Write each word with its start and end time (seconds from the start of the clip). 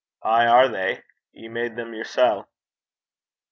'Ay 0.23 0.47
are 0.47 0.67
they. 0.67 1.03
Ye 1.31 1.47
made 1.47 1.75
them 1.75 1.93
yersel'.' 1.93 2.49